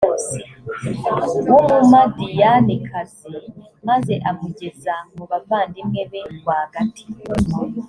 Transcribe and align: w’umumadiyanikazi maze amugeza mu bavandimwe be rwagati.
w’umumadiyanikazi 1.51 3.31
maze 3.87 4.13
amugeza 4.29 4.93
mu 5.15 5.23
bavandimwe 5.31 6.01
be 6.11 6.21
rwagati. 6.37 7.03